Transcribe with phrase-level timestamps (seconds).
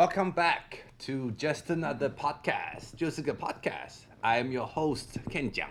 [0.00, 4.04] Welcome back to just another podcast，就是个 podcast。
[4.22, 5.68] I am your host Ken 讲。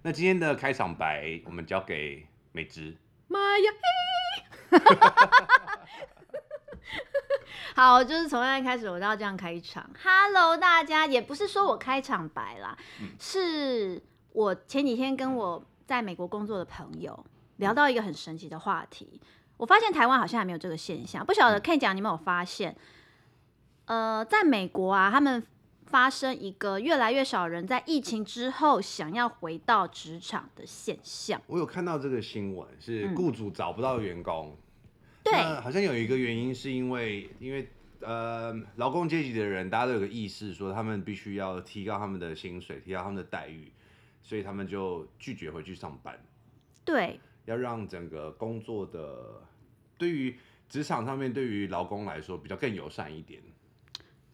[0.00, 2.96] 那今天的开场白，我们交给美芝。
[3.28, 3.70] 妈呀！
[7.76, 9.90] 好，就是从现在开始，我都要这样开场。
[10.02, 17.22] Hello，大家，也不是说我开场白啦，嗯、是我前几天跟我在美国工作的朋友
[17.58, 19.20] 聊到一个很神奇的话题。
[19.58, 22.74] 我发现台湾好像还没有这个现象，不晓得 Ken 讲你有没有发现？
[23.92, 25.42] 呃，在美国啊，他们
[25.84, 31.38] 发生一个越来越少人在疫情之后想要回到职场的现象。
[31.46, 34.56] 我有看到这个新闻，是雇主找不到员工。
[35.22, 37.68] 对、嗯，好像有一个原因是因为，因为
[38.00, 43.70] 呃，劳工阶级的人大家都有个意识，说他们必须要提高他们的薪水，提高他们的待遇，
[44.22, 46.18] 所以他们就拒绝回去上班。
[46.82, 49.42] 对，要让整个工作的
[49.98, 50.34] 对于
[50.66, 53.42] 职场上面对于劳工来说比较更友善一点。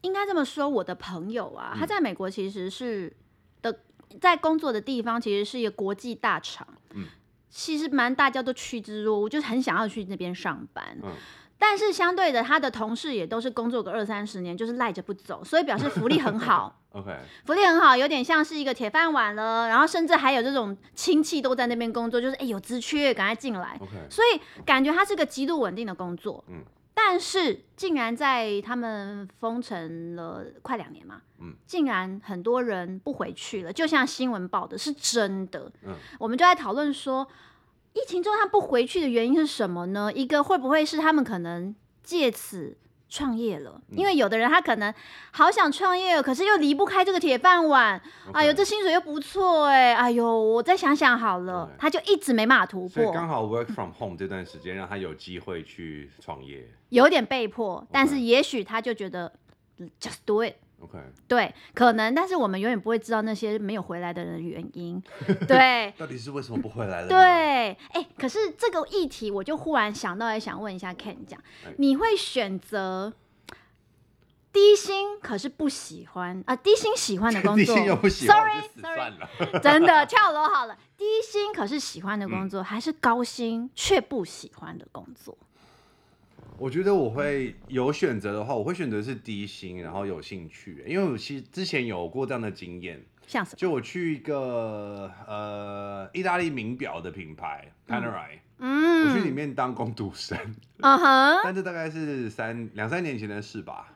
[0.02, 3.12] 应该这么说，我的朋友啊，他在美国其实是
[3.60, 3.80] 的，
[4.20, 7.06] 在工作的地方其实是一个国际大厂，嗯，
[7.50, 11.10] 其实蛮大家都趋之若鹜，就是很想要去那边上班，嗯，
[11.58, 26.62] 但是相对的，他的同事也都是工作个二三十年，就是赖着不走，所以表示福利很好， OK，福利很好，有点像是一个铁饭碗了，然后甚至还有这种亲戚都在那边工作，就是哎有职缺赶快进来，OK，所以感觉他是个极度稳定的工作，嗯。
[27.10, 37.26] 但是，竟然在他们封城了快两年嘛，嗯，竟然很多人不回去了，就像新闻报的是真的，嗯，我们就在讨论说，
[37.94, 40.12] 疫情中他不回去的原因是什么呢？
[40.12, 42.76] 一个会不会是他们可能借此。
[43.08, 44.92] 创业了，因为有的人他可能
[45.30, 48.00] 好想创业，可是又离不开这个铁饭碗。
[48.32, 51.70] 哎呦，这薪水又不错哎，哎呦，我再想想好了。
[51.78, 52.90] 他就一直没办法突破。
[52.90, 59.32] 所以刚好 work from home 这段时间让他有机会去创业，有点被迫，但是也许他就觉得
[60.00, 60.54] just do it。
[60.80, 65.02] OK，对，可能，但是我们永远不会知道那些没有回来的人的原因。
[65.48, 67.08] 对，到底是为什么不回来了？
[67.08, 71.38] 对，哎、欸，可是这个议题，我就忽然想到，也想问一下 Ken 讲，
[71.78, 73.12] 你会选择
[74.52, 76.54] 低薪可是不喜欢啊？
[76.54, 80.78] 低薪喜欢的工作，低薪又不喜欢，Sorry，Sorry，真的跳楼好了。
[80.96, 85.36] 低薪可是喜欢的工作，嗯、还是高薪却不喜欢的工作？
[86.58, 93.56] 我觉得我会有选择的话，我会选择是低薪，然后有兴趣，因为我其实之前有过这样的经验，像什么？
[93.56, 100.36] 就我去一个呃意大利名表的品牌 Panerai，嗯，我去里面当工读生，
[100.78, 103.94] 嗯哼，但这大概是三两三年前的事吧，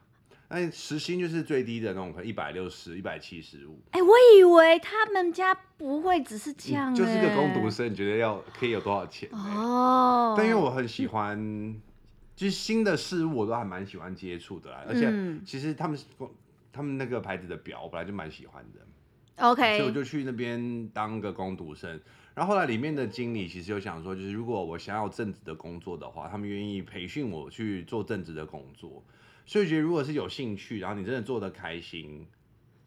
[0.49, 3.81] 那时薪就是最低的那种，可一百六十、一百七十五。
[3.91, 9.29] 哎，我以为他们家不会只是这样，就是个工读生，你觉得要可以有多少钱？
[9.33, 11.37] 哦，但因为我很喜欢。
[11.37, 11.81] 嗯
[12.43, 15.09] 其实新的事物我都还蛮喜欢接触的啦，而且
[15.47, 16.07] 其实他们是
[16.73, 18.81] 他们那个牌子的表，我本来就蛮喜欢的。
[19.47, 22.01] OK，所以我就去那边当个工读生。
[22.35, 29.05] 然后后来里面的经理其实有想说，就是如果我想要正职的工作的话，他们愿意培训我去做正职的工作。
[29.47, 32.27] 所以觉得如果是有兴趣，然后你真的做的开心，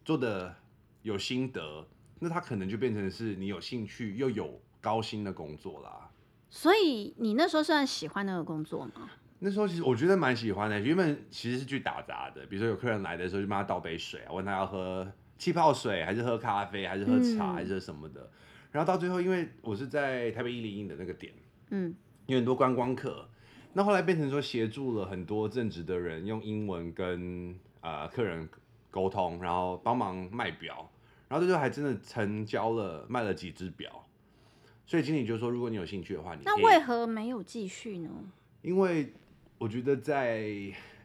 [0.04, 0.54] 做的
[1.00, 1.88] 有心得，
[2.18, 6.10] 那他可能就变成是你有兴趣又有高薪的工作啦。
[6.50, 9.08] 所以你那时候算喜欢那个工作吗？
[9.38, 18.30] 那时候其实我觉得蛮喜欢的，原本其实是去打杂的，比如说有客人来的时候就帮他倒杯水啊，问他要喝气泡水还是喝咖啡还是喝茶还是什么的，嗯、
[18.72, 21.32] 然后到最后因为我是在台北一零一的那个点，
[21.68, 21.94] 嗯，
[22.26, 23.28] 有很多观光客，
[23.74, 28.48] 那后来变成说协助了很多正职的人用英文跟啊、呃、客人
[28.90, 30.90] 沟通，然后帮忙卖表，
[31.28, 34.06] 然后最后还真的成交了卖了几只表，
[34.86, 38.08] 所以经理就说如果你有兴趣的话，你那为何没有继续呢？
[38.62, 39.12] 因为
[39.58, 40.50] 我觉得在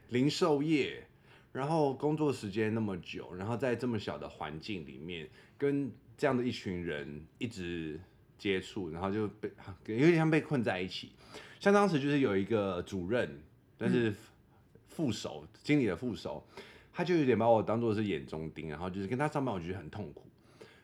[0.09, 1.07] 零售业，
[1.53, 7.97] 然后工作时间那么久，然后在这么小的环境里面，跟这样的一群人一直
[8.37, 9.49] 接触，然后就被
[9.85, 11.13] 有点像被困在一起。
[11.61, 13.41] 像当时就是有一个主任，
[13.77, 14.13] 但是
[14.89, 16.45] 副手、经理的副手，
[16.91, 20.27] 他就有点把我当做是眼中钉，然后就是跟他上班，我觉得很痛苦。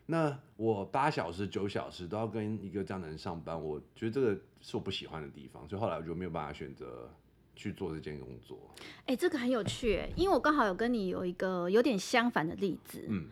[0.06, 7.12] 那我八小时、九小时都要跟一个这样的人上班，我觉得这个是我不喜欢的地方，所以后来我就没有办法选择。
[7.58, 8.56] 去做这件工作，
[9.00, 13.04] 哎、欸，这个很有趣，因为我刚好有跟你有一个有点相反的例子。
[13.08, 13.26] 嗯，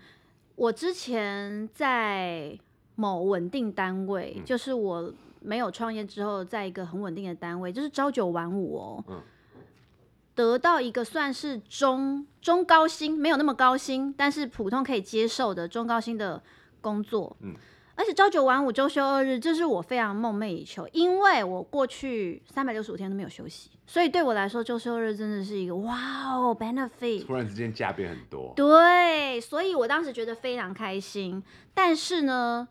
[0.57, 2.59] 我之前在
[2.97, 9.23] 某稳定单位，嗯、就是我没有创业之后，在一个很稳定的单位，就是朝九晚五哦，嗯、
[10.35, 16.43] 得到一个算是中中高薪，没有那么高薪，但是普通可以接受的中高薪的
[16.81, 17.37] 工作。
[17.43, 17.55] 嗯，
[17.97, 27.25] 而且朝九晚五，周休二日，这是我非常梦寐以求，因为我过去三百六十五天都没有休息，所以对我来说，周休二日真的是一个哇哦 benefit。
[27.25, 28.53] 突然之间价变很多。
[28.55, 31.43] 对，所以我当时觉得非常开心。
[31.73, 32.69] 但是呢，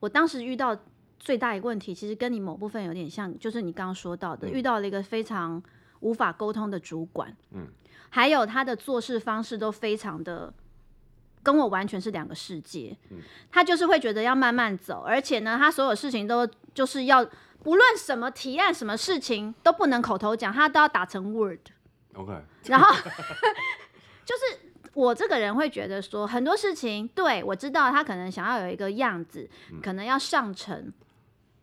[0.00, 0.76] 我当时遇到
[1.18, 5.62] 最大一个问题，其实跟你某部分有点像，就是你刚刚说到的，嗯、遇到了一个非常
[6.00, 7.34] 无法沟通的主管。
[7.52, 7.66] 嗯，
[8.10, 10.52] 还有他的做事方式都非常的。
[11.46, 13.18] 跟我完全是两个世界，嗯，
[13.52, 16.44] 他就是会觉得要慢慢走，而且呢，他所有事情都
[16.74, 17.24] 就是要
[17.62, 22.32] 不论什么提案、什么事情都不能口头讲，他都要打成 Word，OK，
[22.64, 22.92] 然后
[24.26, 24.58] 就是
[24.92, 29.48] 我这个人会觉得说很多事情，对，我知道他可能想要有一个样子，
[29.80, 30.92] 可能要上层，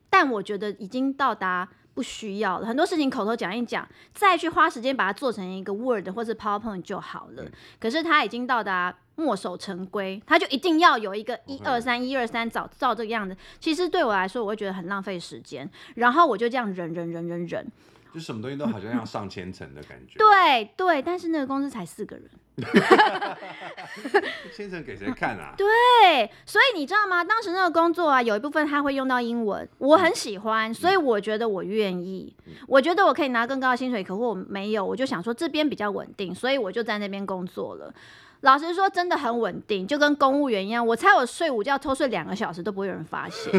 [0.09, 7.44] 但我觉得已经到达不需要了，很多事情口头讲一讲，再去花时间把它做成一个 Word 或者 PowerPoint 就好了，
[7.80, 8.95] 可是他已经到达。
[9.16, 13.38] 墨守成规，他就一定要有一个一二三一二三，照照这个样子。
[13.60, 15.69] 其实对我来说，我会觉得很浪费时间。
[15.94, 17.72] 然后我就这样忍忍忍忍忍，
[18.13, 20.19] 就什么东西都好像要上千层的感觉。
[20.19, 22.30] 对对，但是那个公司才四个人，
[24.56, 25.54] 千层给谁看啊？
[25.57, 27.24] 对，所以你知道吗？
[27.24, 32.36] 当时那个工作啊，有一部分他会用到英文，我很喜欢，嗯、所以我觉得我愿意。
[32.45, 37.94] 嗯、我觉得我可以拿更高的薪水，可我没有，我就想说这边比较稳定，所以我就在那边工作了。
[38.42, 40.86] 老实说，真的很稳定，就跟公务员一样。
[40.86, 43.54] 我猜我睡午觉偷睡两个小时都不会有人发现。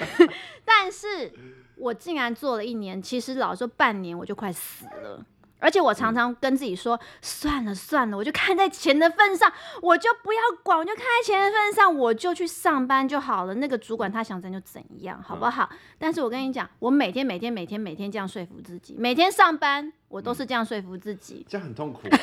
[0.66, 1.32] 但是，
[1.78, 5.24] 我竟然做了一年，其实老实说半年我就快死了。
[5.60, 9.52] 而且我常常跟自己说，嗯、算了算了，我就看在钱的份上，
[9.82, 13.54] 我就不要管，我就看在钱的份上，我就去上班就好了。
[13.54, 15.68] 那个主管他想怎样就怎样，好不好？
[15.72, 22.02] 嗯、但是我跟你讲，我每天每天每天每天这样说服自己，每天上班我都是这样说服自己，嗯、这样很痛苦。
[22.08, 22.18] 对。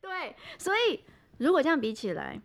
[0.00, 1.00] 对，所以
[1.38, 2.38] 如果这样比起来，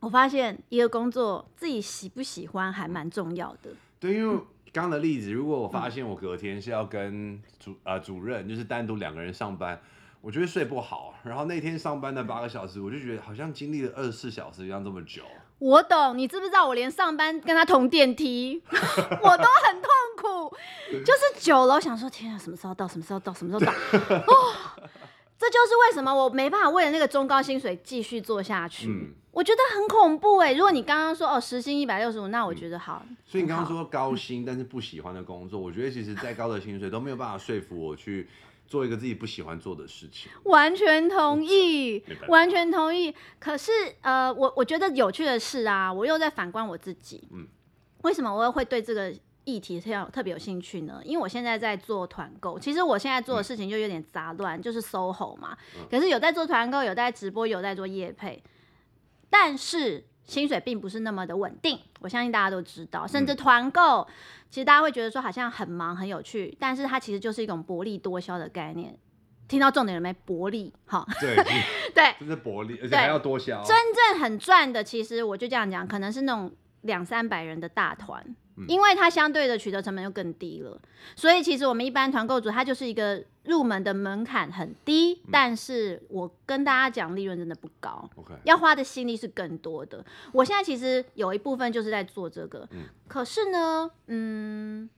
[0.00, 3.70] 我发现一个工作自己喜不喜欢还蛮重要的。
[3.98, 4.38] 对，因为
[4.72, 9.78] 刚刚的例子，如果我发现我隔天是要跟主啊、呃、主任就是单独两个人上班，
[10.22, 11.14] 我就会睡不好。
[11.24, 15.22] 然后那天上班的八个小时，我就觉得好像经历了二十四小时一样这么久。
[15.58, 16.66] 我懂，你知不知道？
[16.66, 20.56] 我连上班跟他同电梯， 我都很痛苦。
[21.04, 22.88] 就是久了，我想说天啊，什么时候到？
[22.88, 23.32] 什么时候到？
[23.34, 23.72] 什么时候到？
[24.16, 24.34] 哦。
[25.38, 28.86] 这就是为什么我没办法为了那个中高薪水继续做下去。
[28.86, 30.54] 嗯、我觉得很恐怖哎、欸。
[30.54, 33.02] 如果你刚刚说哦，时薪一百六十五，那我觉得好。
[33.08, 38.28] 嗯、所以你刚刚说高薪 但是不喜欢的工作，嗯、我觉得其实再高的薪水都没有办法说服我去
[38.66, 40.30] 做一个自己不喜欢做的事情。
[40.44, 43.12] 完全同意，完全同意。
[43.40, 47.26] 可是呃，我我觉得有趣的是啊，我又在反观我自己。
[47.32, 47.48] 嗯，
[48.02, 49.12] 为什么我又会对这个？
[49.44, 55.58] 议题特别特别有兴趣呢，因为我现在在做团购，其实我现在做的事情就有点杂乱，嗯、就是 SOHO 嘛。
[55.74, 58.40] 嗯、可是有在做团购，有在直播，有在做业配，
[59.32, 61.78] 但是薪水并不是那么的稳定。
[62.00, 64.06] 我相信大家都知道，甚至团购，嗯、
[64.50, 68.94] 其实大家会觉得说好像很忙很有趣，但是它其实就是一种薄利多销的概念。
[69.48, 70.12] 听到重点了没？
[70.12, 71.34] 薄利，哈， 对
[71.94, 73.62] 对，就是薄利，而且还要多销。
[73.64, 76.52] 真正很赚的，其实我就这样讲，可能是那种
[76.82, 78.36] 两三百人的大团。
[78.68, 80.80] 因为它相对的取得成本就更低了，
[81.16, 88.08] 所以其实我们一般团购组它就是一个入门的门槛很低，嗯、但是我跟大家讲利润真的不高.
[88.44, 90.04] 要花的心力是更多的。
[90.32, 94.88] 我现在其实有一部分就是在做这个，嗯、可是呢，嗯，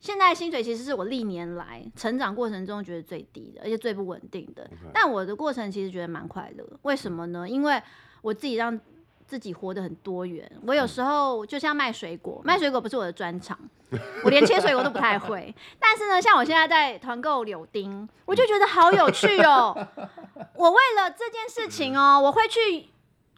[0.00, 4.68] 现在薪水其实是我历年来成长过程中觉得最低的，而且最不稳定的。
[4.92, 7.48] 但我的过程其实觉得蛮快乐，为什么呢？
[7.48, 7.82] 因为
[8.20, 8.78] 我自己让。
[9.28, 13.56] 自己活得很多元，我有时候就像卖水果，卖水果不是我的专长，
[14.24, 15.54] 我连切水果都不太会。
[15.78, 19.76] 但是呢，像我现在在团购柳丁，我就觉得好有趣哦。
[20.56, 22.88] 我为了这件事情哦，我会去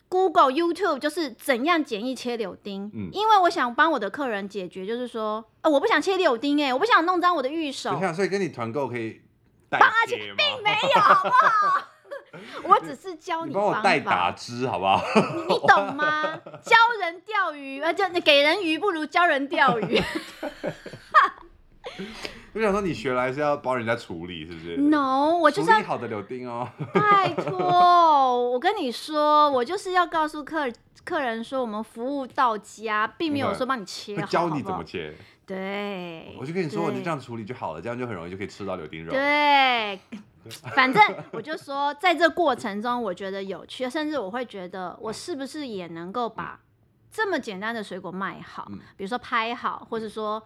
[0.09, 7.93] Google、YouTube，就是怎样简易切柳丁，因为我想帮我的客人解决，就是说，呃，我不想切柳丁，哎，我不想弄脏我的玉手。
[7.95, 9.21] 你看，所以跟你团购可以
[9.69, 11.89] 帮他切，并没有，好不好？
[12.65, 15.03] 我只是教你，帮我代打汁好不好？
[15.49, 16.37] 你懂吗？
[16.63, 20.01] 教人钓鱼，而且给人鱼不如教人钓鱼。
[22.53, 26.69] 我想说，你学来是要帮人家处理，是不是？No，我就是处理好的柳丁哦。
[26.95, 30.71] 拜托，我跟你说，我就是要告诉客
[31.05, 35.15] 客人说，我们服务到家，并没有说帮你切好，教你怎么切。
[35.47, 39.13] 对，我就跟你说，我就这样处理就好了，这样就很容易就可以吃到柳丁肉。
[39.13, 39.99] 对。
[40.75, 46.59] 反正 我就说，在这过程中，我觉得有趣，甚至我会觉得，我是不是也能够把
[47.11, 50.43] 这么简单的水果卖好，比如说拍好，或者说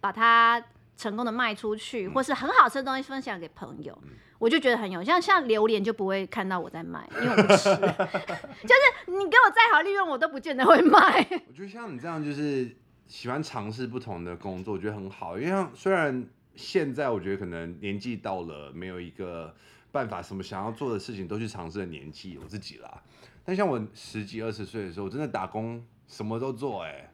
[0.00, 0.62] 把它
[0.96, 11.26] 成功的卖出去，嗯、或是很好吃的东西分享给朋友，嗯、我就觉得很有像像榴莲就不会看到我在卖，因为我不吃， 就是你给我再好利润，我都不见得会卖。
[11.48, 12.74] 我觉得像你这样就是
[13.06, 16.26] 喜欢尝试不同的工作，我觉得很好，因为像虽然
[16.56, 19.54] 现在我觉得可能年纪到了，没有一个
[19.92, 23.02] 办法，什么想要做的事情都去尝试的年纪，我自己啦。
[23.44, 27.12] 但像我十几二十岁的时候，我真的打工什么都做、欸，哎。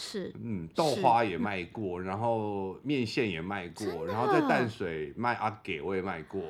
[0.00, 6.40] 是，嗯，豆花也卖过，然后面线也卖过，然后在淡水卖阿给我也卖过，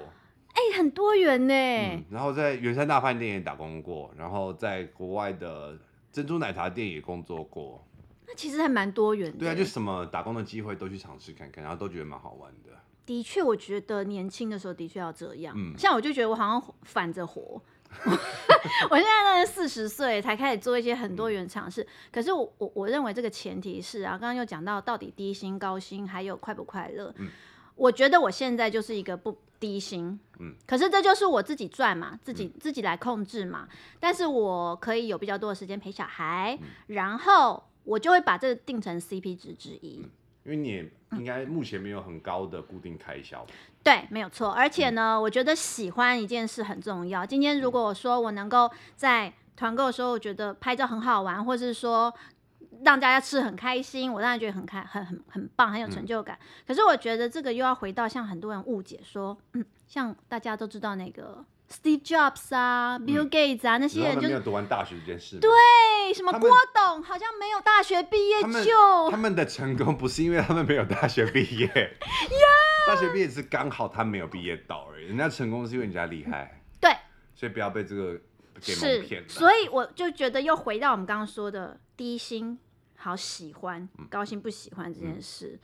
[0.48, 2.04] 哎、欸，很多元呢、嗯。
[2.10, 5.78] 然后在圆山大饭店也打工过，然后在国外的
[6.12, 7.82] 珍珠奶茶店也工作过。
[8.38, 9.38] 那其实还蛮多元的。
[9.38, 12.70] 对啊，就什么打工的机会都去尝试看看，然后都觉得蛮好玩的。
[13.04, 15.54] 的确，我觉得年轻的时候的确要这样。
[15.56, 17.60] 嗯，像我就觉得我好像反着活。
[18.90, 27.12] 我现在呢，四十岁才开始做一些很多元尝试，可是我我我认为这个前提是啊，刚刚又讲到到底低薪高薪还有快不快乐？
[27.16, 27.28] 嗯，
[27.74, 33.66] 我觉得我现在就是一个不低薪，嗯，可是这就是我自己赚嘛，自己自己来控制嘛，
[33.98, 40.04] 但是我可以有比较多的时间陪小孩，然后我就会把这个定成 CP 值之一。
[40.44, 43.46] 因为你也应该目前没有很高的固定开销，
[43.82, 44.50] 对，没有错。
[44.50, 47.26] 而且呢，嗯、我觉得喜欢一件事很重要。
[47.26, 52.14] 今天如果我说我能够在团购的时候，我觉得拍照很好玩，或是说
[52.82, 56.38] 让大家吃很开心，我当然觉得很开很很很棒，很有成就感。
[56.40, 61.44] 嗯、可是我觉得这个又要回到像很多人误解说，嗯，像大家都知道那个。
[61.70, 65.38] Steve Jobs 啊，Bill Gates 啊，那些人就没有读完大学这件事。
[65.38, 65.50] 对，
[66.14, 69.10] 什么郭董好像没有大学毕业就。
[69.10, 71.68] 他们的成功不是因为他们没有大学毕业，
[72.88, 75.06] 大学毕业是刚好他没有毕业到而已。
[75.06, 76.62] 人家成功是因为人家厉害。
[76.80, 76.90] 对。
[77.34, 78.18] 所以不要被这个
[78.60, 79.28] 给蒙骗了。
[79.28, 82.58] 所以我就觉得又回到我们刚刚说的低薪
[82.96, 85.60] 好喜欢，高薪不喜欢这件事。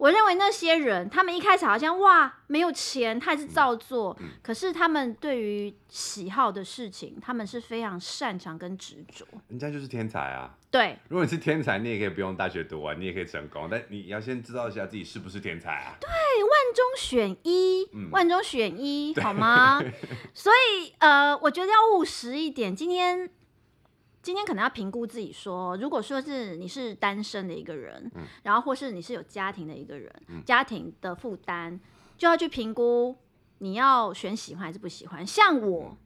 [0.00, 4.16] 我认为那些人，他们一开始好像哇没有钱，他还是照做。
[4.18, 9.26] 嗯嗯、可是他们对于喜好的事情，他们是非常擅长跟执着。
[9.48, 10.56] 人家就是天才啊！
[10.70, 13.68] 对，如果你是天才，你也可以不用大学读完，你也可以成功。
[13.70, 15.94] 但你要先知道一下自己是不是天才啊？
[16.00, 19.82] 对，万中选一，嗯、万中选一，好吗？
[20.32, 22.74] 所以呃，我觉得要务实一点。
[22.74, 23.28] 今天。
[24.22, 31.80] 今天可能要评估自己说，如果说是你是单身的一个人，嗯、然后或是你是有家庭的一个人，嗯、家庭的负担
[32.18, 33.16] 就要去评估
[33.58, 35.26] 你要选喜欢还是不喜欢。
[35.26, 35.96] 像我，嗯、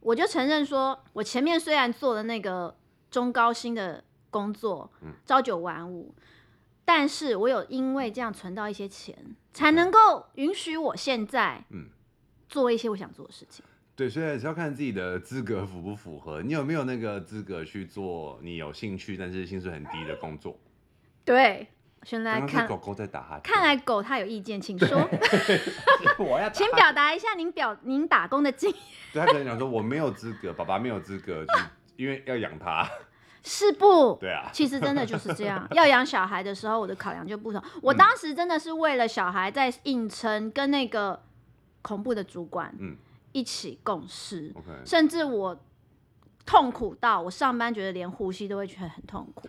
[0.00, 2.76] 我就承认说，我前面虽然做了那个
[3.10, 6.14] 中高薪的工作，嗯、朝九晚五，
[6.84, 11.64] 但是我有因为这样存到一些钱，才能够允许我现在
[12.48, 13.64] 做一些我想做的事情。
[13.96, 16.42] 对，所以是要看自己的资格符不符合。
[16.42, 20.58] 你有没有那个资格去做你有兴趣但是薪水很低的工作？
[21.24, 21.68] 对，
[22.02, 24.98] 现在看狗狗在打哈欠，看来狗它有意见，请说。
[26.18, 28.78] 我要请表达一下您表您打工的经验。
[29.12, 31.52] 对，他可能讲说我没有资格，爸爸没有资格去，
[31.96, 32.88] 因为要养它。
[33.44, 34.16] 是不？
[34.16, 35.68] 对啊，其实真的就是这样。
[35.72, 37.62] 要养小孩的时候，我的考量就不同。
[37.80, 41.22] 我当时真的是为了小孩在硬撑，跟那个
[41.82, 42.96] 恐怖的主管，嗯。
[43.34, 44.54] 一起共事.
[44.86, 45.60] 甚至我
[46.46, 49.48] 痛苦到我上班觉得连呼吸都会觉得很痛苦。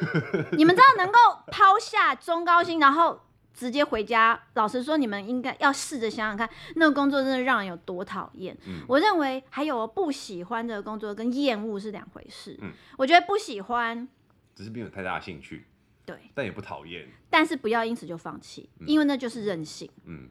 [0.56, 3.20] 你们知道能够抛下中高薪，然后
[3.52, 8.56] 直接回家，老实说，你们应该要试着想想看，那个工作真的让人有多讨厌。
[8.66, 12.58] 嗯、我认为还有不喜欢的工作跟厌恶是两回事。
[12.62, 14.08] 嗯、我觉得不喜欢
[14.54, 15.66] 只是没有太大的兴趣，
[16.06, 17.06] 对，但也不讨厌。
[17.28, 19.90] 但是不要因此就放弃，嗯、因为那就是任性。
[20.04, 20.30] 嗯。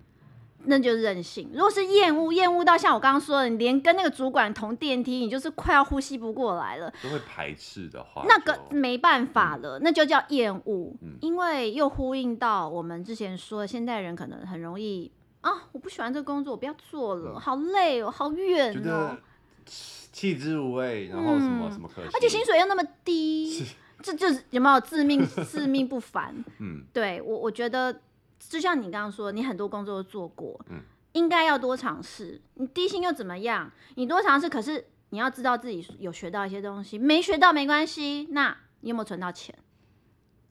[0.67, 1.49] 那就是任性。
[1.53, 10.95] 如果是厌恶，厌恶到像我刚刚说的，你连跟那个主管同电梯，你就是快要呼吸不过来了，都会排斥的话，那个没办法了，嗯、那就叫厌恶。
[11.01, 19.17] 嗯、因为又呼应到我们之前说，现代人可能很容易啊，我不喜欢这个工作，我不要做了，嗯、好累哦，好远哦，
[19.65, 23.65] 弃之无味，然后什么、嗯、什么可惜，而且薪水又那么低，
[24.01, 26.35] 这就是有没有致命致命不凡？
[26.59, 28.01] 嗯，对我我觉得。
[28.49, 30.81] 就像你刚刚说，你很多工作都做过，嗯，
[31.13, 32.41] 应该要多尝试。
[32.55, 33.71] 你低薪又怎么样？
[33.95, 38.27] 你多尝试，可是你要知道自己有学到一些东西，没学到没关系。
[38.31, 39.53] 那你有没有存到钱？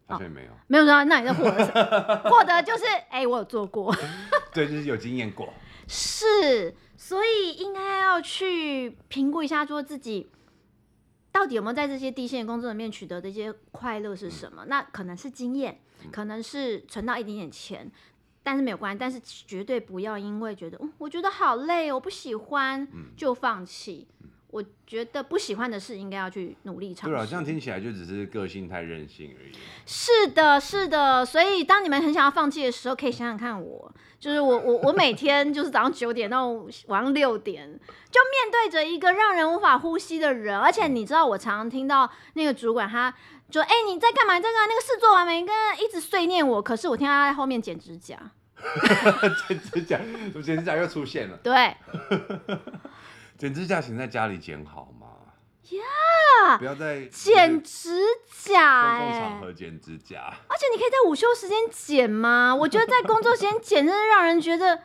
[0.06, 3.94] 好像没有，没有存到，那你就获得获得就是，哎、欸，我有做过，
[4.52, 5.52] 对，就是有经验过。
[5.88, 10.30] 是，所以应该要去评估一下，说自己
[11.30, 14.64] 到底有没有在这些低薪的工作里面取得的一些快乐是什么？
[14.64, 15.80] 嗯、那可能是经验。
[16.12, 17.90] 可能是存到一点点钱，
[18.42, 18.98] 但是没有关系。
[18.98, 24.06] 但是绝对不要因为觉得，嗯，我觉得好累，我不喜欢，就放弃。
[24.48, 27.16] 我觉得不喜欢的事应该要去努力尝试。
[27.16, 29.52] 对啊，这样听起来就只是个性太任性而已。
[29.84, 31.26] 是的，是的。
[31.26, 36.46] 所以当你们很想要放弃的时候，可以想想看我，就是我我我 每天就是早上九点到
[36.86, 40.56] 晚上六点，就面对着一个让人无法呼吸的人。
[40.56, 43.12] 而且你知道，我常常听到那个主管他
[43.54, 44.34] 就哎、欸、你在干嘛？
[44.34, 44.66] 你在干嘛？
[44.66, 45.46] 那个事做完没？
[45.46, 46.60] 跟一直碎念我。
[46.60, 48.18] 可是我听他在后面剪指甲。
[49.46, 50.00] 剪指甲，
[50.42, 51.36] 剪指甲又出现了。
[51.36, 51.72] 对。
[53.38, 55.06] 剪指甲，请在家里剪好吗？
[55.70, 58.00] 呀，不要再剪指
[58.42, 60.34] 甲，公共场合剪指甲。
[60.48, 62.52] 而且你可以在午休时间剪吗？
[62.52, 64.82] 我觉得在工作时间剪，真的让人觉得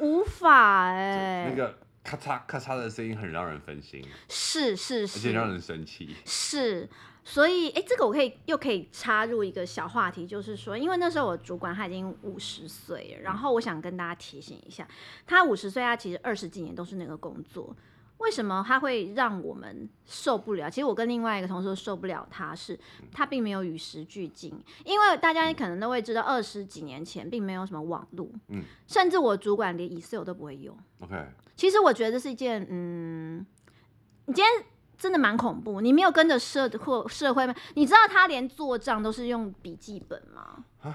[0.00, 1.48] 无法哎。
[1.48, 4.06] 那个咔嚓咔嚓的声音很让人分心。
[4.28, 6.14] 是是是，而且让人生气。
[6.26, 6.86] 是。
[7.28, 14.86] 所以，哎、欸，这个我可以又可以插入一个小话题，就是说，因为那时候我主管他已经五十岁了，然后我想跟大家提醒一下，
[15.26, 17.74] 他五十岁，他其实二十几年都是那个工作，
[18.18, 20.70] 为什么他会让我们受不了？
[20.70, 22.78] 其实我跟另外一个同事都受不了他，是
[23.10, 24.54] 他并没有与时俱进，
[24.84, 30.78] 因为大家可能都会知道，二十几年前并没有什么网络，嗯，甚至我主管连 Excel 都不会用。
[31.00, 33.44] OK，其实我觉得这是一件，嗯，
[34.26, 34.64] 你今天。
[34.98, 37.54] 真的蛮恐怖，你没有跟着社或社会吗？
[37.74, 40.64] 你知道他连做账都是用笔记本吗？
[40.78, 40.94] 蛤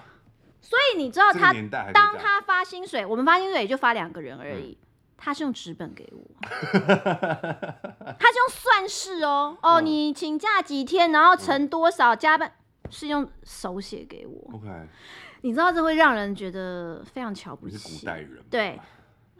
[0.59, 1.53] 所以你知道他
[1.93, 4.85] 当他发薪水，我们发薪水也就发两个人而已，嗯、
[5.17, 12.51] 他是用纸本给我， 他是用算式哦哦，哦你请假几天，然后乘多少加班，
[12.89, 14.55] 是用手写给我。
[14.55, 14.67] OK，
[15.41, 17.77] 你知道这会让人觉得非常瞧不起。
[17.77, 18.79] 是古代人对。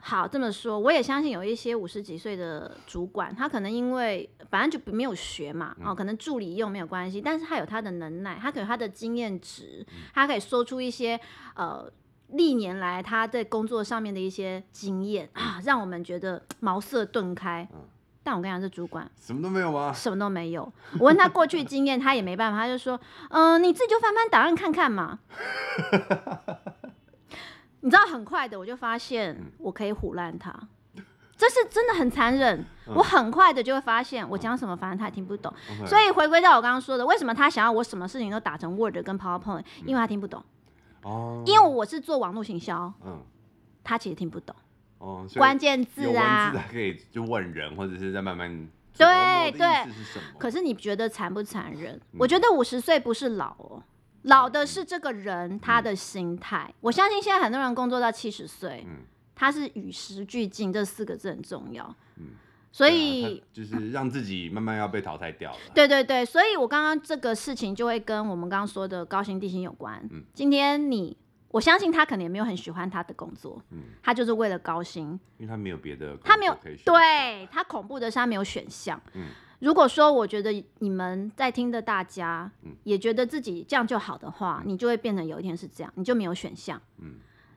[0.04, 11.20] 好，这么说，我也相信有一些五十几岁的主管，他可能因为反正就没有学嘛，哦，可能助理用没有关系，但是他有他的能耐，他可有他的经验值，他可以说出一些
[11.56, 11.88] 呃
[12.30, 17.68] 历年来他在工作上面的一些经验啊，让我们觉得茅塞顿开。
[18.24, 19.92] 但我跟你讲，这主管什么都没有吗？
[19.92, 20.62] 什么都没有。
[21.00, 25.20] 我问他过去经验，他也没办法，他就说，嗯、呃，你自己就翻翻档案看看嘛。
[27.82, 30.52] 你知道很快的，我就发现我可以唬烂他，
[30.96, 31.04] 嗯、
[31.36, 32.60] 这是真的很残忍。
[32.88, 35.52] 嗯、我很快的就会发现我讲什么，反正他也听不懂。
[35.70, 39.64] 嗯、所以回归到我刚刚说的，为什么他想要我什么事情都打成 Word 跟 PowerPoint？
[39.86, 40.44] 因为他听不懂。
[41.02, 41.44] 哦。
[41.46, 42.94] 因为我是做网络行销。
[43.04, 43.20] 嗯。
[43.84, 44.56] 他其实听不懂。
[45.00, 45.26] 哦。
[45.36, 46.54] 关键字啊。
[46.72, 48.70] 可以就问人，或者是在慢慢。
[48.96, 49.68] 对对。
[50.38, 51.96] 可是你觉得残不残忍？
[52.12, 53.82] 嗯、我觉得五十岁不是老哦。
[54.24, 56.66] 老的是这个人，他的心态。
[56.68, 58.98] 嗯、我相信现在很多人工作到七十岁，嗯、
[59.34, 61.96] 他是与时俱进，这四个字很重要。
[62.18, 62.28] 嗯、
[62.72, 65.58] 所以、啊、就是让自己慢慢要被淘汰掉了。
[65.74, 70.00] 对对对，所以我刚刚这个事情就会跟我们刚刚说的高薪低薪有关。
[70.12, 76.56] 嗯、今天你，我相信他可能也没有很喜欢他的工作，嗯、他就是为了高薪，因为他没有别的，他没有，
[76.86, 79.02] 对，他恐怖的是他没有选项。
[79.14, 79.28] 嗯
[79.62, 86.82] 如果说我觉得你们在听的大家，嗯也觉得自己这样就好的话，嗯、你就会变成有一天是这样，你就没有选项。
[86.98, 87.14] 嗯，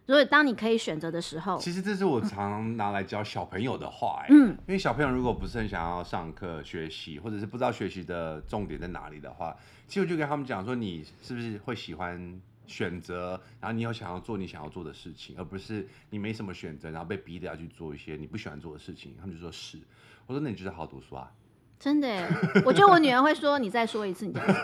[0.07, 9.57] 所以当你可以选择的时候，其实这是我常拿来教小朋友的话，哎，嗯，因为小朋友如果不是很想要上课学习，或者是不知道学习的重点在哪里的话，
[9.89, 19.17] 其实我就跟他们讲说，你是不是会喜欢选择，然后你有想要做你想要做的事情，而不是你没什么选择，然后被逼的要去做一些你不喜欢做的事情。
[19.19, 19.79] 他们就说是，
[20.27, 21.33] 我说那你就是好好读书啊。
[21.79, 22.27] 真的，
[22.65, 24.55] 我觉得我女儿会说：“你再说一次，你再说。”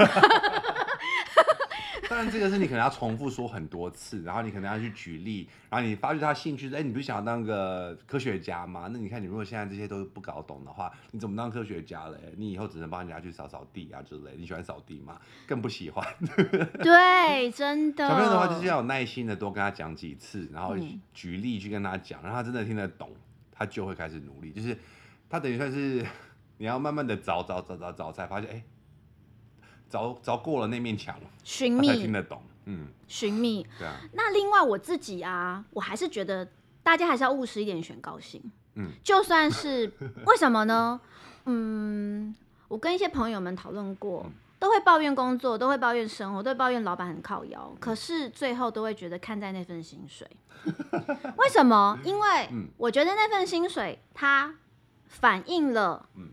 [2.09, 8.89] 当然，这个是你可能要重复说很多次，然后你可能要去举例，然后你发觉他兴趣是：哎、欸，你不是想要当个科学家吗？
[8.93, 12.19] 那你看，你如果现在这些都不搞懂的话，你怎么当科学家嘞？
[12.37, 14.33] 你以后只能帮人家去扫扫地啊之类。
[14.37, 15.21] 你喜欢扫地吗？
[15.47, 16.05] 更不喜欢。
[16.83, 18.09] 对，真的。
[18.09, 20.75] 小朋友的话，就是要有耐心的多跟他讲几次，然后
[21.15, 23.13] 举例去跟他讲，然后他真的听得懂，
[23.53, 24.51] 他就会开始努力。
[24.51, 24.77] 就是
[25.29, 26.05] 他等于算是。
[26.61, 28.63] 你要慢慢的找找找找找，才发现哎，
[29.89, 33.67] 找找过了那面墙，寻觅才听得懂，嗯，寻觅。
[33.79, 33.97] 对啊。
[34.13, 36.47] 那另外我自己啊，我还是觉得
[36.83, 38.43] 大家还是要务实一点，选高薪。
[38.75, 38.91] 嗯。
[39.03, 39.91] 就算是
[40.27, 41.01] 为什么呢？
[41.47, 42.37] 嗯，
[42.69, 44.27] 我跟一些朋友们讨论过，
[44.59, 50.29] 都会抱怨工作，都会抱怨生活，都会抱怨老板很靠腰，可是最后都会觉得看在那份薪水。
[51.39, 51.99] 为什么？
[52.05, 54.57] 因为我觉得那份薪水它
[55.07, 56.33] 反映了，嗯。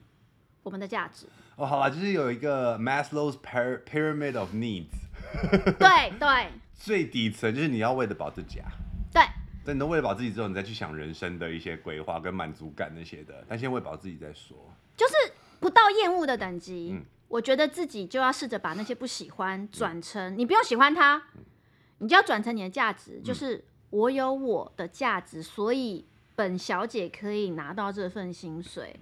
[0.67, 1.25] 我们的价值。
[1.55, 4.91] 哦，好了，就是有一个 Maslow's pyramid of needs，
[5.79, 8.69] 对 对， 最底层就是你要喂得饱自己啊，
[9.11, 9.23] 对，
[9.65, 14.55] 等你都喂得饱自己之后，你再去想人生的一些规划跟满足感那些的，但先喂饱自己再说，
[14.95, 15.13] 就是
[15.59, 21.43] 不到厌恶的等级，嗯、我觉得自己就要试着把那些不喜欢转成，嗯、你不用喜欢它，嗯、
[21.99, 28.95] 你就要转成你的价值，就是我有我的价值，所以本小姐可以拿到这份薪水。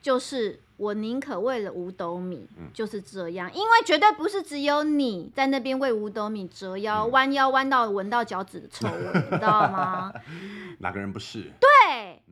[0.00, 10.10] 嗯就是我宁可为了五斗米，就是这样，因为绝对不是只有你在那边为五斗米折腰，弯腰弯到闻到脚趾的臭味，你知道吗？
[10.80, 11.52] 哪个人不是？
[11.60, 12.22] 对，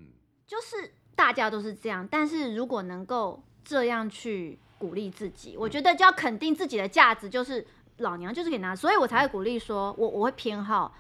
[0.46, 2.08] 就是大家都是这样。
[2.10, 7.66] 但是如果能够这样去鼓励自己，我觉得就要肯定自己的价值，就是
[7.98, 10.94] 老娘就是可以拿，所以我才会鼓励说，我我会偏好，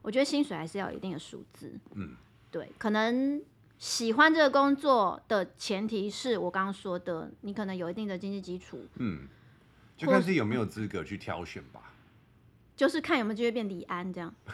[0.00, 2.16] 我觉得薪水还是要有一定的数字，嗯。
[2.48, 3.42] 对，可能
[3.78, 9.28] 喜欢这个工作的前提是我刚刚说的，你可能有一定的经济基础，嗯，
[9.96, 11.92] 就看自己有没有资格去挑选吧。
[12.74, 14.34] 就是看有没有机会变李安这样，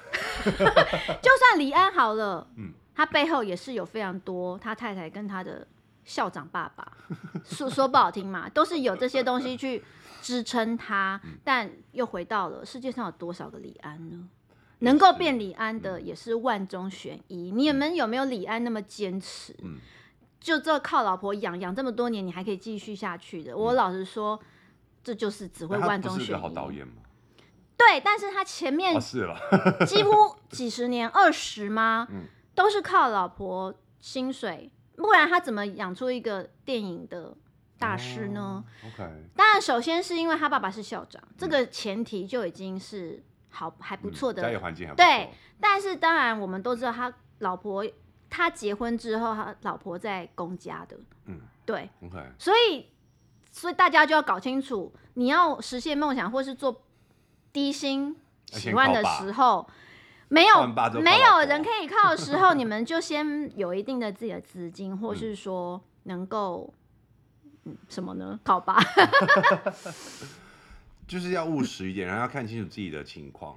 [0.44, 5.66] 就算李安好了，嗯，他背后也是有非常多他太太跟他的
[6.04, 6.96] 校长爸爸，
[7.44, 9.82] 说说不好听嘛，都是有这些东西去
[10.20, 14.28] 支撑他，但又回到了世界上有多少个李安呢？
[14.82, 17.50] 能够变李安的也是万中选一。
[17.50, 19.54] 你们有没有李安那么坚持？
[19.62, 19.78] 嗯，
[20.40, 23.56] 就这靠老婆养养这么多年，你还可以继续下去的。
[23.56, 24.38] 我老实说，
[25.02, 26.26] 这就是只会万中选一。
[26.26, 26.94] 是好导演吗？
[27.76, 28.94] 对，但是他前面
[29.86, 32.08] 几乎几十年二十吗？
[32.54, 37.34] 都是靠老婆薪水，不然他怎么养出一个电影的
[37.78, 43.22] 大师呢？OK，当然首先是因为他爸爸是校长，这个前提就已经是。
[43.52, 45.04] 好还不错的，家里环境还不错。
[45.06, 47.86] 对，但是当然我们都知道，他老婆
[48.28, 52.18] 他结婚之后，他老婆在公家的，嗯，对，OK。
[52.38, 52.88] 所以，
[53.50, 56.82] 所以大家就要搞清楚，你要实现梦想或是做
[57.52, 59.68] 低薪喜欢的时候，
[60.28, 60.66] 没有
[61.02, 66.72] 没有人可以靠的时候， 你们就先有一定的自己的资金，或是说能够，
[67.64, 68.40] 嗯，什么呢？
[68.42, 68.78] 靠爸。
[71.12, 73.54] 就是要务实一点，然后要看清楚自己的情况。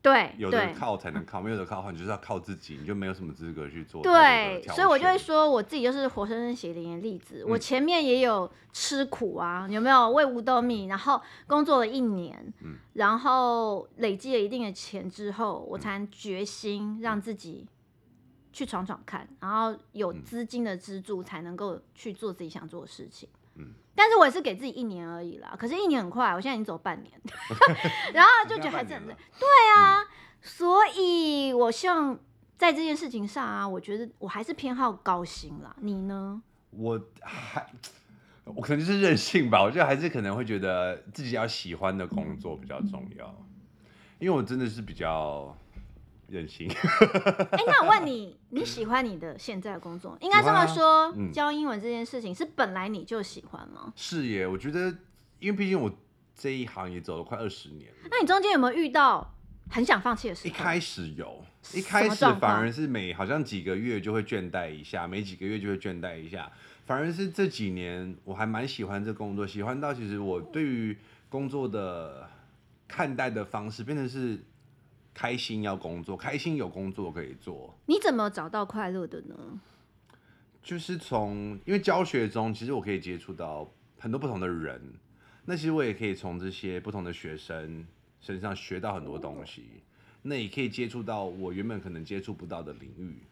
[0.00, 4.02] 对，有的靠才能靠，没有的靠的话，你就是要靠自己，你就没有什么资格去做。
[4.02, 7.42] 对，所以我就会说，我自己就是活生生血淋淋的例子。
[7.44, 17.66] 嗯、我前面也有吃苦啊，有没有为五斗米，然后工作了一年，嗯、然后累积了一定的钱之后，我才决心让自己
[18.54, 23.28] 去闯闯看，然后有资金的资助，才能够去做自己想做的事情。
[23.32, 23.45] 嗯。
[23.96, 27.12] 但是我也是给自己一年而已啦，可是，一年很快，我现在已经走半年，
[28.12, 29.16] 然后就觉得还是很累。
[29.38, 30.06] 对啊，嗯、
[30.42, 32.16] 所以我希望
[32.58, 35.74] 在这件事情上啊，我觉得我还是偏好高薪啦。
[35.80, 36.40] 你呢？
[36.70, 37.66] 我还，
[38.44, 39.62] 我可能就是任性吧。
[39.62, 43.34] 我觉得还是可能会觉得自己要喜欢的工作比较重要，
[44.18, 45.56] 因为我真的是比较。
[46.28, 46.68] 任性。
[46.70, 50.16] 哎，那我问你，你喜欢你的现在的工作？
[50.20, 53.92] 应该这么说，教英文这件事情是本来你就喜欢吗？
[53.94, 54.88] 是耶，我觉得，
[55.38, 55.90] 因为毕竟我
[56.34, 58.08] 这一行也走了快二十年了。
[58.10, 59.34] 那你中间有没有遇到
[59.70, 60.48] 很想放弃的时候？
[60.48, 66.50] 一开始有，一开始反而是每好像几个月就会倦怠一下，每几个月就会倦怠一下。
[66.84, 70.96] 反而是这几年，我还蛮喜欢这工作，喜欢到其实我对于
[71.28, 72.28] 工作的
[72.88, 74.44] 看待的方式变成是。
[75.16, 77.74] 开心要工作，开心有工作可以做。
[77.86, 79.34] 你怎么找到快乐的呢？
[80.62, 83.66] 就是从，因为教学中，其实我可以接触到
[83.98, 84.78] 很多不同的人，
[85.46, 87.86] 那其实我也可以从这些不同的学生
[88.20, 89.64] 身上学到很多东西，
[90.20, 93.22] 那也可以接触到我原本可能接触不到的领域，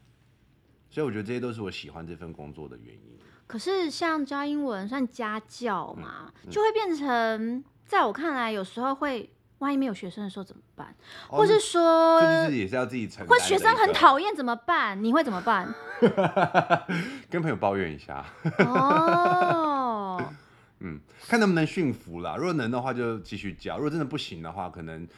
[0.89, 3.19] 所以我觉得这些都是我喜欢这份工作的原因。
[3.47, 9.29] 可是像教英文算家教嘛，嗯嗯、就会变成，在我看来，有时候会。
[9.65, 10.95] 万一没有学生的时候怎么办？
[11.31, 13.29] 哦、或是说，这就是也是要自己承担。
[13.29, 15.03] 或学生很讨厌怎么办？
[15.03, 15.75] 你会怎么办？
[17.31, 18.25] 跟朋友抱怨一下。
[18.59, 20.23] 哦，
[20.81, 22.37] 嗯，看能不能驯服啦。
[22.37, 25.09] 如果能的话，就继续教；如果真的不行的话，可能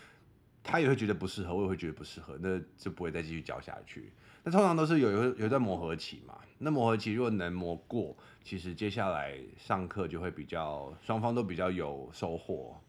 [0.62, 4.12] 他也会觉得不适合，我也会觉得不适合，那就不会再继续教下去。
[4.44, 6.34] 那通常都是有有有一段磨合期嘛。
[6.58, 12.80] 那磨合期如果能磨过，其实接下来上课就会比较双方都比较有收获。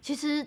[0.00, 0.46] 其实。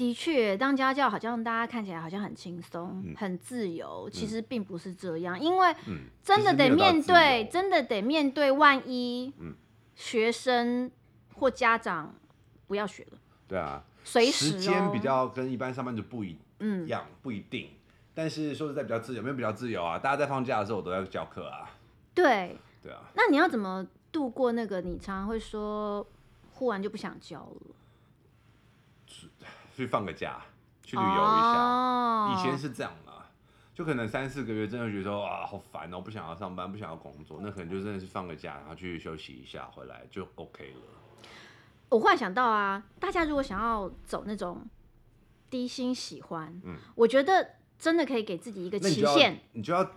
[0.00, 5.74] 的确，当家教好像大家看起来好像很轻松、嗯、很自由，其实并不是这样，嗯、因为
[6.22, 9.30] 真的得面对，真的得面对，万一
[9.94, 10.90] 学生
[11.34, 12.14] 或家长
[12.66, 16.34] 不要学了，对啊，随时、哦、时间比较跟一般上班族不一
[16.86, 17.68] 样，嗯，不一定。
[18.14, 21.68] 但是说实在比较自由，没有比较自由啊，大家在放假的时候我都在教课啊。
[22.14, 23.02] 对，对啊。
[23.14, 24.80] 那你要怎么度过那个？
[24.80, 26.06] 你常常会说，
[26.54, 27.76] 忽然就不想教了。
[29.80, 30.42] 去放个假，
[30.84, 32.26] 去旅游一下。
[32.26, 32.38] Oh.
[32.38, 33.12] 以前是这样的，
[33.74, 40.80] 就可能三四个月，真的觉得说啊，好烦哦，不想要上班，不想要工作，那可能就真的是放个假，然后去休息一下，回来就 OK 了。
[41.88, 44.64] 我忽然想到啊，大家如果想要走那种
[45.48, 49.90] 低薪喜欢，嗯，我觉得真的可以给自己一个期限，你就要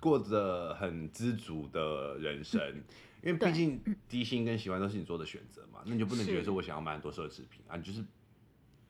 [0.00, 2.60] 过着很知足的人生，
[3.22, 8.02] 因为毕竟低薪跟喜欢都是你做的选择嘛，那你就不能觉得说我想要买很多奢侈品啊，你就是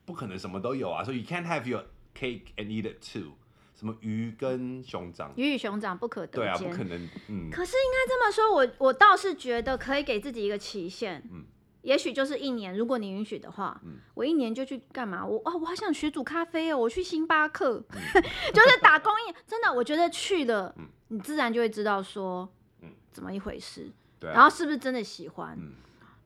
[0.05, 1.85] 不可能什么都有啊，所以 you can't have your
[2.15, 3.33] cake and eat it too。
[3.75, 5.33] 什么鱼跟熊掌？
[5.35, 7.09] 鱼与熊掌不可得对啊，不可能。
[7.29, 7.51] 嗯。
[7.51, 11.21] 可是应该这么说，我我倒是觉得可以给自己一个期限。
[11.33, 11.45] 嗯。
[11.81, 13.81] 也许就是一年，如果你允许的话。
[13.85, 13.95] 嗯。
[14.15, 15.27] 我一年就去干嘛？
[15.27, 16.79] 我啊，我好想学煮咖啡哦！
[16.79, 18.23] 我去星巴克，嗯、
[18.55, 19.35] 就是打工一。
[19.49, 22.49] 真的，我觉得去了，嗯、你自然就会知道说，
[22.83, 23.91] 嗯，怎么一回事。
[24.21, 24.35] 对、啊。
[24.35, 25.57] 然后是不是真的喜欢？
[25.59, 25.73] 嗯。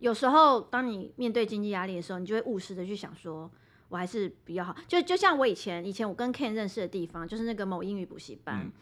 [0.00, 3.50] 有时候，当你面对经济压力的时候，你就会务实的去想说。
[3.88, 8.62] 我还是比较好，就就像我以前，以前我跟 Ken 认识的地方，就是那个某英语补习班。
[8.62, 8.72] 嗯、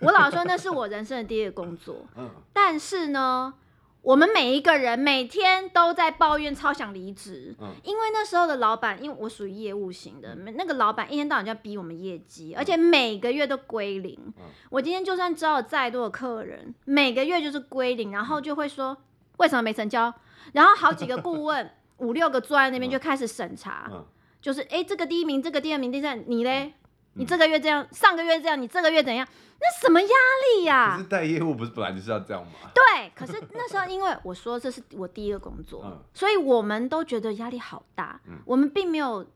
[0.00, 2.06] 我老说那是我人生的第一个工作。
[2.16, 3.54] 嗯、 但是呢，
[4.02, 7.54] 我们每一个人每天都在抱怨，超想离职。
[7.60, 14.18] 嗯、因为那时候的老板，因为我属于业务型的，嗯、那个老板一天到晚就要逼我们业绩，而且每个月都归零。
[14.38, 18.96] 嗯、我今天就算招了再多的客人，每个月就是归零，然后就会说
[19.36, 20.12] 为什么没成交？
[20.52, 23.90] 然后好几个顾问，五六个坐在那边就开始审查。
[24.48, 26.72] 就是哎、欸，这个第一名，这个第二名，第三，你嘞？
[27.12, 29.28] 你这个月这样，嗯、上个月这样，你这个月怎样？
[29.60, 30.96] 那什么压力呀、啊？
[30.96, 32.52] 可是带业务不是本来就是要这样吗？
[32.74, 38.18] 对，可是那时候因为我说这是我第一个工作，嗯、所以我们都觉得压力好大。
[38.24, 39.26] 嗯、我们并没有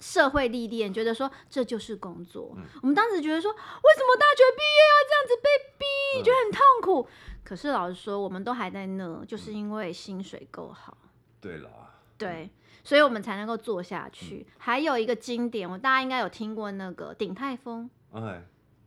[0.00, 2.52] 社会历练，觉得说这就是工作。
[2.56, 7.08] 嗯、我们当时觉得说，为什么大学毕业要这样子被逼，觉得、嗯、很痛苦。
[7.44, 10.98] 可是老实说，我们都还在那，就是因为薪水够好。
[11.40, 11.70] 对了。
[12.18, 12.50] 对。
[12.84, 14.46] 所以我们才能够做下去。
[14.48, 17.90] 嗯、还有一个经典，我大家应该有听过那个鼎泰丰。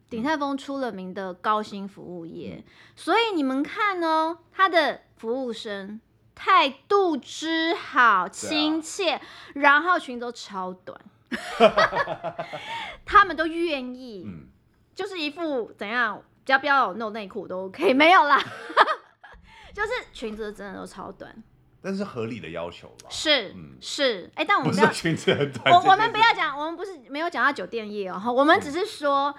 [0.08, 2.64] 鼎泰丰出了名的高薪服务业，嗯、
[2.96, 6.00] 所以你们看哦，他的服务生
[6.36, 9.22] 态度之好、亲切，啊、
[9.56, 11.00] 然后裙子都超短，
[13.04, 14.48] 他们都愿意，嗯、
[14.94, 18.38] 就是一副怎样，只要不要有露内裤都 OK，没有啦，
[19.74, 21.36] 就是裙子真的都超短。
[21.86, 29.36] 但是合理的要求吧，是，嗯，是，哎，但我们不要裙子很短，我我们不要讲，我们不是没有讲到酒店业哦，我们只是说，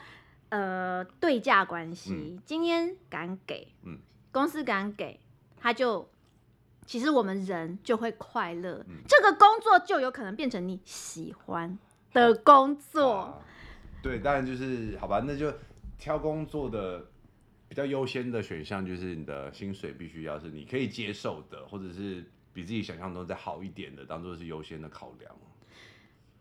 [0.50, 3.98] 呃，对价关系，今天敢给，嗯，
[4.30, 5.18] 公司敢给，
[5.56, 6.09] 他就，
[6.87, 11.76] 其实我们人就会快乐，这个工作就有可能变成你喜欢
[12.12, 13.42] 的工作，
[14.00, 15.52] 对，当然就是好吧，那就
[15.98, 17.04] 挑工作的。
[17.68, 22.24] 比较优先的选项就是你的薪水必须要是你可以接受的，或者是
[22.57, 25.31] 比自己想象中再好一点的，当做是优先的考量。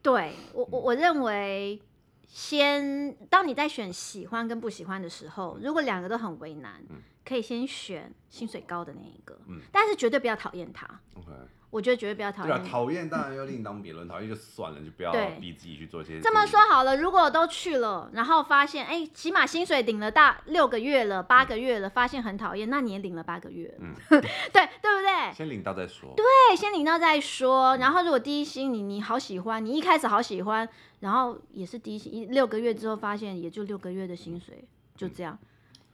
[0.02, 1.82] 对我，我我认为，
[2.26, 10.88] 先当你在选喜欢跟不喜欢的时候，如果两个都很为难，嗯、可以先选薪水高的那一个，嗯、但是绝对不要讨厌他。
[11.16, 11.32] OK。
[11.76, 12.58] 我觉得绝对不要讨厌。
[12.58, 15.12] 对啊，讨厌当然要另当别论，讨厌就算了，就不要
[15.42, 16.22] 逼自己去做这些。
[16.22, 25.34] 这么说好了，如果都去了，然后发现，哎，起码薪水领了大六个月了，八个月了，发现很讨厌，那你也领了八个月，嗯， 对对不对？
[25.34, 26.14] 先领到再说。
[26.16, 27.76] 对，先领到再说。
[27.76, 30.68] 然后如果第一薪你你好喜欢，你一开始好喜欢，
[31.02, 35.38] 然后也是第一薪一六个月之后发现也就六个月的薪水，就这样。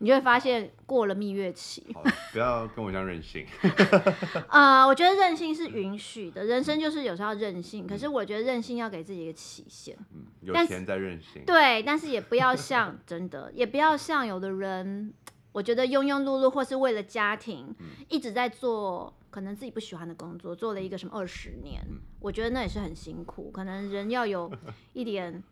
[0.01, 1.85] 你就会发现过了蜜月期。
[2.33, 3.45] 不要跟我这样任性。
[4.49, 7.85] 呃，我觉得任性是允许的，人生就是有时候要任性。
[7.85, 9.95] 可是我觉得任性要给自己一个期限。
[10.11, 11.43] 嗯，有钱再任性。
[11.45, 15.13] 对，但是也不要像真的，也不要像有的人，
[15.51, 17.71] 我觉得庸庸碌碌，或是为了家庭
[18.09, 21.79] 一直在做可能自己不喜欢的工作，做了一个什么二十年，
[22.19, 23.51] 我觉得那也是很辛苦。
[23.51, 24.51] 可能人要有
[24.93, 25.43] 一点。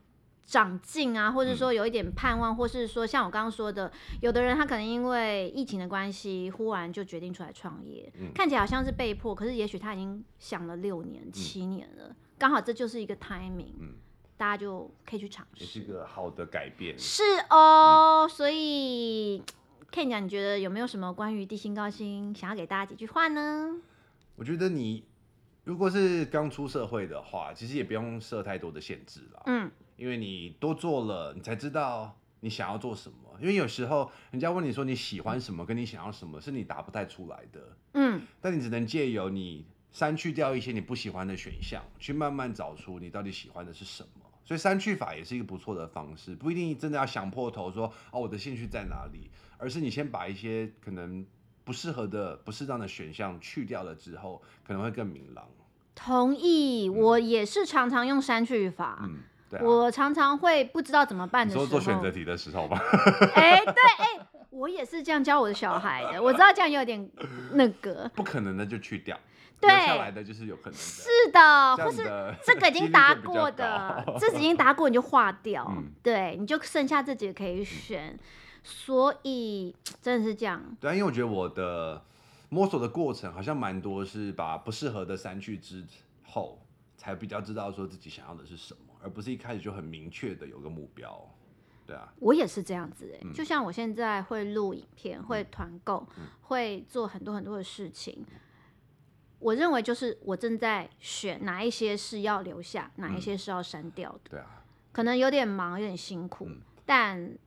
[0.49, 13.93] 长进啊，或者说有一点盼望，嗯、或是说像我刚刚说的，有的人他可能因为疫情的关系，忽然就决定出来创业，嗯、看起来好像是被迫，可是也许他已经想了六年、七年了，刚、嗯、好这就是一个 timing，、嗯、
[14.37, 16.97] 大家就可以去尝试，也是一个好的改变。
[16.97, 19.43] 是哦，嗯、所以
[19.91, 23.75] Ken 讲，你觉得有没有什么关于低薪高薪想要给大家几句话呢？
[24.35, 25.03] 我觉得你
[25.63, 29.43] 如果是刚出社会的话，其实也不用设太多的限制了。
[29.45, 29.69] 嗯。
[29.99, 33.17] 因为你多做了，你才知道你想要做什么。
[33.39, 37.77] 因为有时候人家问你说你喜欢什么，跟你想要什么，是你答不太出来的。
[37.93, 44.25] 嗯，但你只能借由你删去掉一些你不喜欢的选项，去慢慢找出你到底喜欢的是什么。
[44.45, 51.25] 所以删去法也是一个不错的方式，不一定真的要想破头说哦，我的兴趣在哪里，而是你先把一些可能
[51.63, 55.47] 不适合的、不适当的选项去掉了之后，可能会更明朗。
[55.93, 58.99] 同意，嗯、我也是常常用删去法。
[59.03, 59.19] 嗯
[59.57, 62.79] 啊、我常常会不知道怎么办的时候，说做选择题的时候吧。
[63.35, 66.21] 哎、欸，对，哎、欸，我也是这样教我的小孩的。
[66.23, 67.09] 我知道这样有点
[67.53, 69.17] 那个，不可能的就去掉，
[69.59, 70.77] 对，留下来的就是有可能的。
[70.77, 72.03] 是的，或是
[72.45, 78.17] 这个已经答过的，这已经答过你就划掉， 嗯、对，你就剩下这几个可以选。
[78.61, 80.61] 所以 真的是这样。
[80.81, 82.03] 对啊，因为我觉得我的
[82.49, 85.83] 摸索的过程好像蛮多，是把不适合的删去之
[86.27, 86.59] 后，
[86.97, 91.27] 才比较知道说自己想要的是什么，而不是一开始就很明确的有个目标。
[91.85, 98.23] 对啊，我也是这样子哎、欸，嗯、就像我现在会录影片，会团购，嗯、会做很多很多的事情。
[99.39, 104.31] 我认为就是我正在选哪一些是要留下，哪一些是要删掉的。
[104.31, 107.37] 对啊，可能有点忙，有点辛苦，嗯、但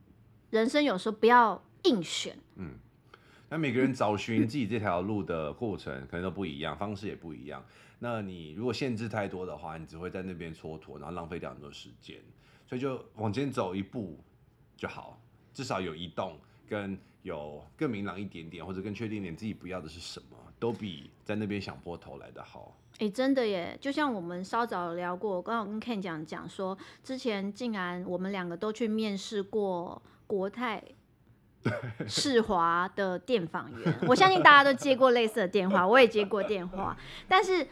[0.49, 2.37] 人生有时候不要硬选。
[2.55, 2.77] 嗯，
[3.53, 7.63] 那每个人找寻自己这条路的过程可能都不一样，方式也不一样。
[7.99, 12.17] 那你如果限制太多的话，你只会在那边蹉跎，然后浪费掉很多时间。
[12.65, 14.17] 所以就往前走一步
[14.75, 15.21] 就好，
[15.53, 16.35] 至少有移动，
[16.67, 20.37] 跟有更明朗一点点，或者更确定点自己不要的是什么。
[20.57, 22.75] 都比在那边想破头来的好。
[22.97, 23.77] 哎、真的耶！
[23.79, 30.83] 就像我们稍早聊过，刚刚跟 Ken 讲讲说，之前竟然我们两个都去面试过国泰
[32.07, 33.95] 世华的电访员。
[34.07, 36.97] 我相信大家都接过类似的电话，我也接过电话。
[37.27, 37.63] 但是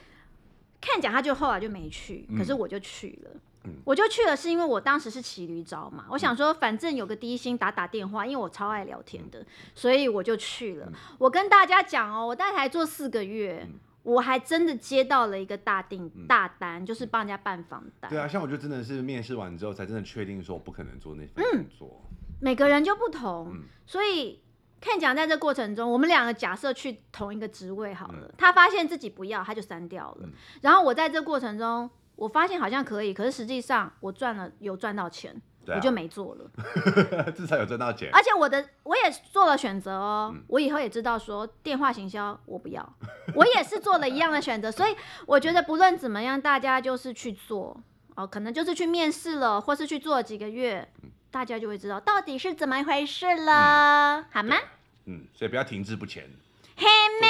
[0.82, 3.32] Ken 讲他就后来就没去，可是我就去了。
[3.34, 3.41] 嗯
[3.84, 10.91] 我就去了，是因为我当时是骑驴找马，我想说反正有个低薪打打电话，因为我超爱聊天的，所以我就去了。
[11.19, 13.69] 我跟大家讲哦，我大概才做四个月，
[14.01, 18.10] 我还真的接到了一个大订大单，就是帮人家办房单。
[18.10, 22.01] 对啊，像我就真的是面试完之后才真的确定说我不可能做那份工作。
[22.41, 24.41] 每个人就不同，所以
[24.82, 30.27] 看讲在这过程中，我们两个假设去同一个职位好了，他发现自己不要，他就删掉了。
[30.62, 31.89] 然后我在这过程中。
[32.17, 35.34] 我发现好像可以，可是实际上我赚了有赚到钱，
[35.65, 36.51] 啊、我就没做了。
[37.34, 38.12] 至少有赚到钱。
[38.13, 42.95] 而且我的我也做了选择哦，嗯、我以后也知道说电话行销我不要，
[43.34, 44.71] 我也是做了一样的选择。
[44.71, 47.75] 所以我觉得不论怎么样，大家就是去做
[48.13, 54.58] 哦，可能就是去面试了，或是去做了几个月，嗯、大家就会知道到底是怎么一回事了，嗯、好吗？
[55.06, 56.30] 嗯，所以不要停滞不前。
[56.76, 56.86] 嘿
[57.22, 57.28] 妹，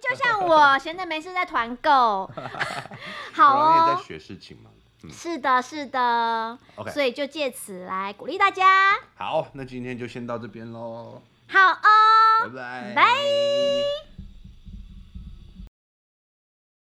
[0.00, 2.30] 就像我闲着没事在团购，
[3.32, 3.72] 好哦。
[3.72, 4.70] 你也在学事情吗？
[5.02, 6.58] 嗯、是的，是的。
[6.74, 8.98] OK，所以就借此来鼓励大家。
[9.16, 11.22] 好，那今天就先到这边喽。
[11.48, 11.78] 好哦，
[12.42, 12.92] 拜拜。
[12.94, 14.19] 拜。